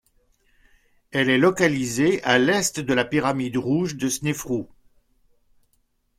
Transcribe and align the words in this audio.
Elle 1.11 1.29
est 1.29 1.37
localisée 1.37 2.23
à 2.23 2.39
l'est 2.39 2.79
de 2.79 2.91
la 2.91 3.05
pyramide 3.05 3.57
rouge 3.57 3.97
de 3.97 4.09
Snéfrou. 4.09 4.67